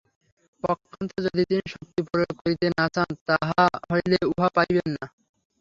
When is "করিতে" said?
2.41-2.65